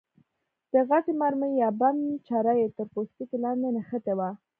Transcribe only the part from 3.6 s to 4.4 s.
نښتې وه.